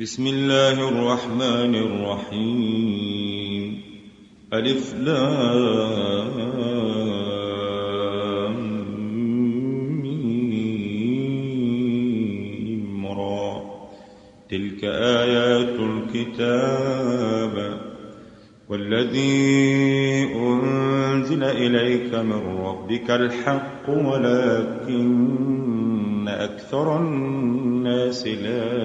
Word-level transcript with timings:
بسم 0.00 0.26
الله 0.26 0.88
الرحمن 0.88 1.74
الرحيم. 1.74 3.80
ألف 4.52 4.94
لام 4.94 6.38
را. 13.06 13.62
تلك 14.50 14.84
آيات 14.84 15.80
الكتاب 15.80 17.80
والذي 18.68 20.24
أنزل 20.34 21.44
إليك 21.44 22.14
من 22.14 22.58
ربك 22.66 23.10
الحق 23.10 23.88
ولكن 23.88 25.08
أكثر 26.28 27.00
الناس 27.00 28.26
لا 28.26 28.84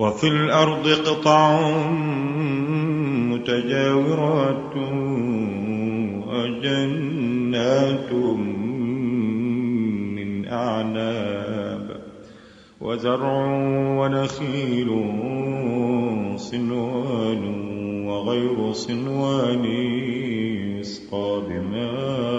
وفي 0.00 0.28
الأرض 0.28 0.88
قطع 0.88 1.70
متجاورات 3.30 4.76
وجنات 6.26 8.10
أعناب 10.52 12.00
وزرع 12.80 13.46
ونخيل 14.00 14.90
صنوان 16.36 17.44
وغير 18.06 18.72
صنوان 18.72 19.64
يسقى 20.80 21.42
بماء 21.48 22.29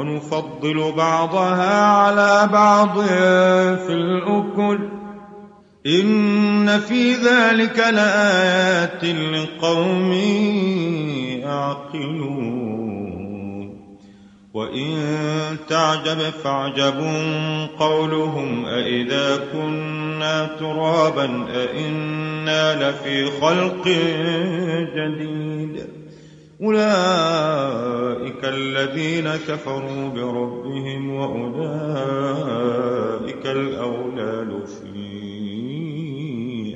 ونفضل 0.00 0.92
بعضها 0.96 1.84
على 1.84 2.48
بعض 2.52 3.00
في 3.76 3.92
الأكل. 3.92 4.78
إن 5.86 6.78
في 6.80 7.14
ذلك 7.14 7.78
لآيات 7.78 9.04
لقوم 9.04 10.12
يعقلون. 11.42 12.80
وإن 14.54 14.96
تعجب 15.68 16.18
فاعجب 16.18 17.04
قولهم 17.78 18.64
أإذا 18.66 19.36
كنا 19.52 20.46
ترابا 20.46 21.46
أإنا 21.54 22.90
لفي 22.90 23.30
خلق 23.40 23.88
جديد. 24.96 25.99
أولئك 26.62 28.44
الذين 28.44 29.30
كفروا 29.48 30.08
بربهم 30.08 31.14
وأولئك 31.14 31.56
الأولال 33.46 34.66
في 34.66 35.00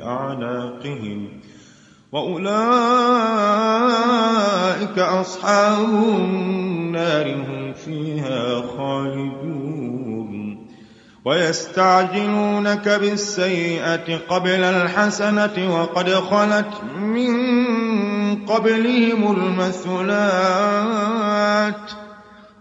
أعناقهم 0.03 1.29
وأولئك 2.13 2.55
أصحاب 4.99 5.89
النار 6.19 7.35
هم 7.35 7.73
فيها 7.73 8.63
خالدون 8.77 10.15
ويستعجلونك 11.25 12.89
بالسيئة 12.89 14.17
قبل 14.29 14.61
الحسنة 14.65 15.81
وقد 15.81 16.11
خلت 16.11 16.85
من 16.97 17.84
قبلهم 18.47 19.37
المثلات 19.37 20.85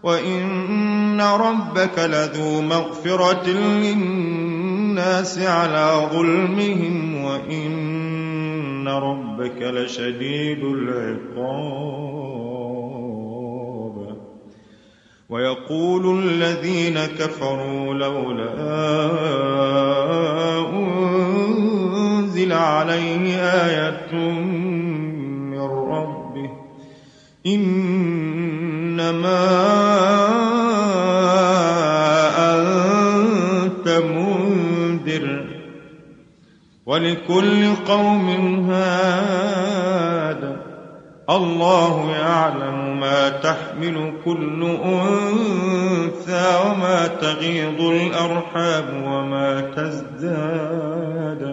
وإن 0.04 1.22
ربك 1.22 2.00
لذو 2.00 2.62
مغفرة 2.62 3.50
للناس 3.50 5.40
على 5.40 6.10
ظلمهم 6.14 7.24
وإن 7.24 8.88
ربك 8.88 9.62
لشديد 9.62 10.64
العقاب. 10.64 12.14
ويقول 15.30 16.20
الذين 16.20 17.00
كفروا 17.06 17.94
لولا 17.94 18.54
أنزل 22.34 22.54
عليه 22.54 23.36
آية 23.40 24.12
إنما 27.48 29.38
أنت 32.54 33.88
منذر. 33.88 35.46
ولكل 36.86 37.76
قوم 37.88 38.30
هاد. 38.72 40.58
الله 41.30 42.12
يعلم 42.12 43.00
ما 43.00 43.30
تحمل 43.30 44.14
كل 44.26 44.64
أنثى 44.86 46.60
وما 46.66 47.08
تغيض 47.08 47.82
الأرحام 47.82 49.04
وما 49.04 49.62
تزداد. 49.62 51.53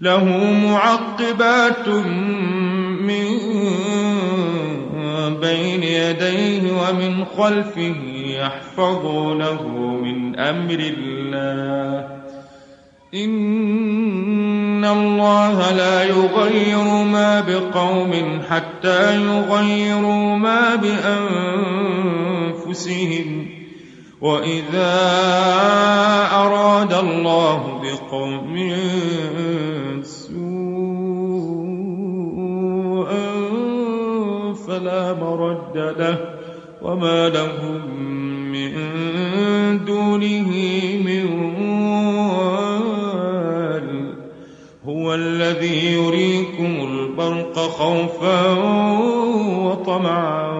له 0.00 0.24
معقبات 0.66 1.88
من 1.88 3.26
بين 5.40 5.82
يديه 5.82 6.72
ومن 6.72 7.24
خلفه 7.24 7.96
يحفظونه 8.14 9.62
من 10.02 10.38
أمر 10.38 10.78
الله. 10.78 12.18
إن 13.14 14.84
الله 14.84 15.72
لا 15.72 16.04
يغير 16.04 16.84
ما 17.04 17.40
بقوم 17.40 18.42
حتى 18.50 19.22
يغيروا 19.22 20.36
ما 20.36 20.76
بأنفسهم. 22.66 23.48
وإذا 24.20 24.98
أراد 26.32 26.92
الله 26.92 27.82
بقوم 27.82 28.56
مرد 35.74 35.98
له 35.98 36.18
وما 36.82 37.28
لهم 37.28 37.96
من 38.52 38.72
دونه 39.84 40.50
من 41.04 41.24
وال 43.52 44.14
هو 44.86 45.14
الذي 45.14 45.94
يريكم 45.94 46.88
البرق 46.90 47.58
خوفا 47.58 48.52
وطمعا 49.64 50.50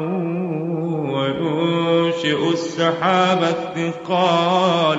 وينشئ 1.13 2.53
السحاب 2.53 3.43
الثقال 3.43 4.99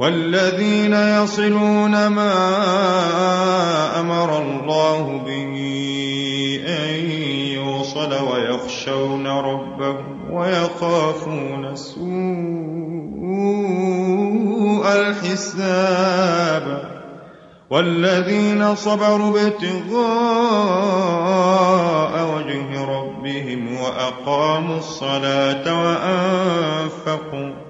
والذين 0.00 0.94
يصلون 0.94 2.06
ما 2.06 2.32
أمر 4.00 4.42
الله 4.42 5.22
به 5.26 5.54
أن 6.66 7.10
يوصل 7.54 8.12
ويخشون 8.12 9.26
ربهم 9.26 10.30
ويخافون 10.32 11.76
سوء 11.76 12.00
الحساب 14.92 16.64
والذين 17.70 18.74
صبروا 18.74 19.40
ابتغاء 19.40 20.00
وجه 22.34 22.84
ربهم 22.84 23.76
وأقاموا 23.82 24.78
الصلاة 24.78 25.82
وأنفقوا 25.82 27.69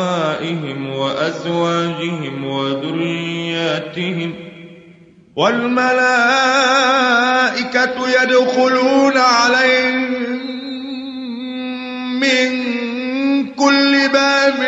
وأزواجهم 1.21 2.45
وذرياتهم 2.45 4.33
والملائكة 5.35 5.91
يدخلون 8.21 9.17
عليهم 9.17 10.39
من 12.19 12.49
كل 13.53 14.09
باب. 14.13 14.67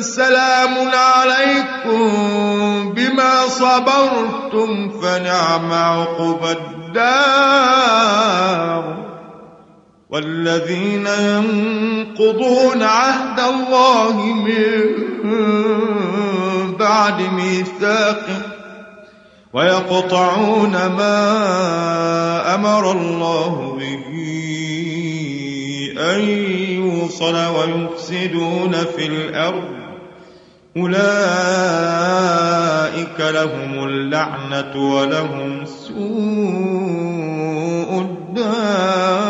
سلام 0.00 0.74
عليكم 0.94 2.92
بما 2.92 3.46
صبرتم 3.48 5.00
فنعم 5.00 5.72
عقبى 5.72 6.52
الدار. 6.52 7.80
والذين 10.10 11.06
ينقضون 11.06 12.82
عهد 12.82 13.40
الله 13.40 14.16
من 14.34 14.82
بعد 16.76 17.22
ميثاقه 17.22 18.42
ويقطعون 19.52 20.72
ما 20.72 21.34
أمر 22.54 22.92
الله 22.92 23.78
به 23.80 24.06
أن 25.98 26.20
يوصل 26.70 27.34
ويفسدون 27.34 28.72
في 28.96 29.06
الأرض. 29.06 29.80
أولئك 30.76 31.00
لهم 33.20 33.84
اللعنة 33.84 34.94
ولهم 34.94 35.64
سوء 35.64 36.00
الدار. 38.00 39.29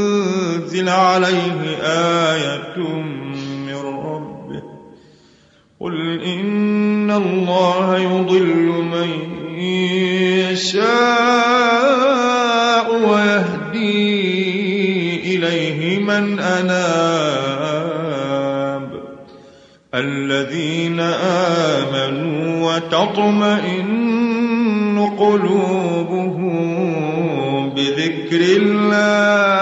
عليه 0.79 1.77
آية 2.31 2.77
من 3.67 3.81
ربه. 4.05 4.61
قل 5.79 6.21
إن 6.21 7.11
الله 7.11 7.97
يضل 7.97 8.65
من 8.91 9.09
يشاء 10.51 10.91
ويهدي 13.09 14.15
إليه 15.35 15.99
من 15.99 16.39
أناب. 16.39 17.91
الذين 19.95 20.99
آمنوا 20.99 22.75
وتطمئن 22.75 24.11
قلوبهم 25.19 26.61
بذكر 27.69 28.41
الله 28.41 29.60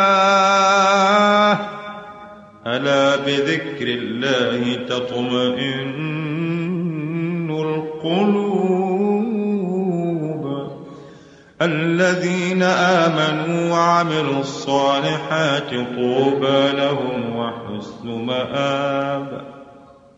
بذكر 3.30 3.88
الله 3.88 4.74
تطمئن 4.90 6.00
القلوب. 7.52 8.90
الذين 11.62 12.64
آمنوا 12.64 13.72
وعملوا 13.72 14.40
الصالحات 14.40 15.70
طوبى 15.70 16.72
لهم 16.72 17.36
وحسن 17.36 18.08
مآب. 18.08 19.42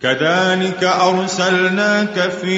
كذلك 0.02 0.84
أرسلناك 0.84 2.20
في 2.20 2.58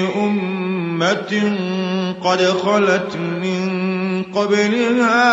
أمة 0.00 1.56
قد 2.24 2.38
خلت 2.38 3.16
من 3.16 3.93
قبلها 4.22 5.24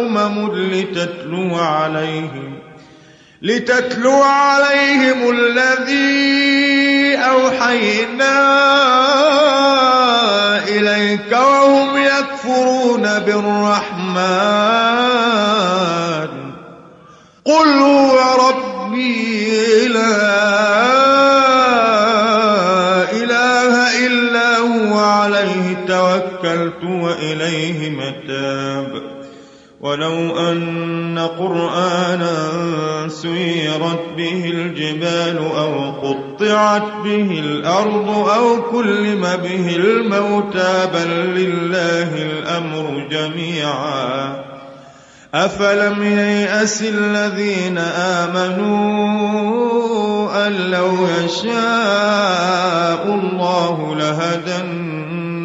أمم 0.00 0.52
لتتلو 0.54 1.56
عليهم 1.56 2.58
لتتلو 3.42 4.22
عليهم 4.22 5.30
الذي 5.30 7.16
أوحينا 7.16 8.64
إليك 10.68 11.32
وهم 11.32 11.96
يكفرون 11.96 13.18
بالرحمن. 13.18 14.64
قل 17.44 17.68
هو 17.78 18.13
توكلت 26.18 26.84
وإليه 26.84 27.90
متاب. 27.90 29.14
ولو 29.80 30.38
أن 30.38 31.18
قرآنا 31.38 32.48
سيرت 33.08 34.02
به 34.16 34.50
الجبال 34.54 35.38
أو 35.38 35.90
قطعت 35.90 36.92
به 37.04 37.40
الأرض 37.40 38.28
أو 38.28 38.62
كلم 38.62 39.20
به 39.20 39.76
الموتى 39.76 40.88
بل 40.94 41.10
لله 41.10 42.22
الأمر 42.22 43.08
جميعا. 43.10 44.44
أفلم 45.34 46.02
ييأس 46.02 46.82
الذين 46.82 47.78
آمنوا 47.78 49.14
أن 50.46 50.52
لو 50.52 50.92
يشاء 51.24 53.04
الله 53.06 53.96
لهدى 53.96 54.83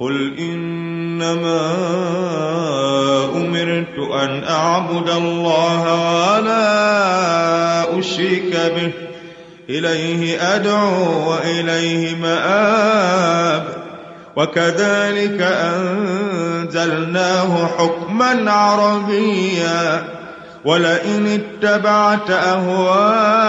قل 0.00 0.38
إنما 0.38 1.60
أمرت 3.36 3.98
أن 4.22 4.44
أعبد 4.44 5.08
الله 5.08 5.82
ولا 6.32 7.98
أشرك 7.98 8.72
به 8.76 8.92
إليه 9.68 10.54
أدعو 10.54 11.30
وإليه 11.30 12.16
مآب 12.16 13.64
وكذلك 14.36 15.42
أنزلناه 16.62 17.66
حكما 17.66 18.50
عربيا 18.52 20.04
ولئن 20.64 21.26
اتبعت 21.26 22.30
أهواءهم 22.30 23.48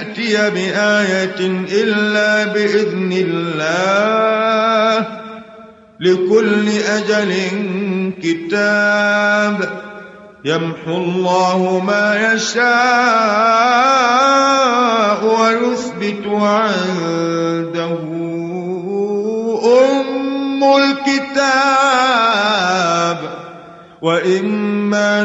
يأتي 0.00 0.50
بآية 0.50 1.40
إلا 1.72 2.44
بإذن 2.52 3.12
الله 3.12 5.06
لكل 6.00 6.68
أجل 6.68 7.32
كتاب 8.22 9.80
يمحو 10.44 10.96
الله 10.96 11.82
ما 11.86 12.32
يشاء 12.34 12.60
ويثبت 15.24 16.26
عنده 16.26 17.98
أم 19.64 20.64
الكتاب 20.64 21.90
وإما 24.02 25.24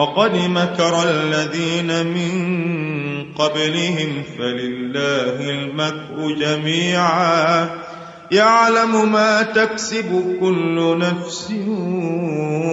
وقد 0.00 0.36
مكر 0.36 1.02
الذين 1.10 2.06
من 2.06 2.32
قبلهم 3.34 4.22
فلله 4.38 5.50
المكر 5.50 6.34
جميعا. 6.40 7.68
يعلم 8.32 9.12
ما 9.12 9.42
تكسب 9.42 10.36
كل 10.40 10.98
نفس 10.98 11.52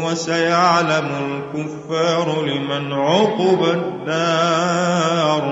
وسيعلم 0.03 1.09
الكفار 1.55 2.45
لمن 2.45 2.93
عقب 2.93 3.63
الدار. 3.63 5.43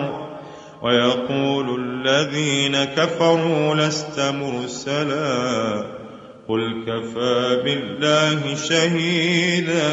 ويقول 0.82 1.82
الذين 1.82 2.84
كفروا 2.84 3.76
لست 3.76 4.20
مرسلا. 4.20 5.95
قل 6.48 6.84
كفى 6.88 7.62
بالله 7.64 8.56
شهيدا 8.56 9.92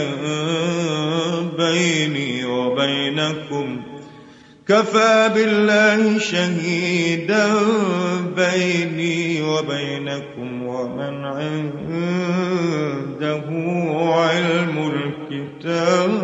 بيني 1.59 2.45
وبينكم. 2.45 3.83
كفى 4.69 5.31
بالله 5.35 6.19
شهيدا 6.19 7.49
بيني 8.37 9.43
وبينكم 9.43 10.63
ومن 10.67 11.25
عنده 11.25 11.73
علم 14.15 14.93
الكتاب. 14.95 16.22